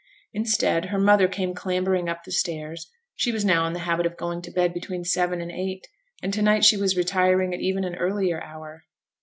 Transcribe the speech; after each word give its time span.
Instead, 0.33 0.85
her 0.85 0.97
mother 0.97 1.27
came 1.27 1.53
clambering 1.53 2.09
up 2.09 2.23
the 2.23 2.31
stairs; 2.31 2.89
she 3.13 3.31
was 3.31 3.45
now 3.45 3.67
in 3.67 3.73
the 3.73 3.81
habit 3.85 4.07
of 4.07 4.17
going 4.17 4.41
to 4.41 4.49
bed 4.49 4.73
between 4.73 5.03
seven 5.05 5.39
and 5.39 5.51
eight, 5.51 5.85
and 6.23 6.33
to 6.33 6.41
night 6.41 6.65
she 6.65 6.75
was 6.75 6.97
retiring 6.97 7.53
at 7.53 7.61
even 7.61 7.83
an 7.83 7.93
earlier 7.97 8.41
hour. 8.43 8.81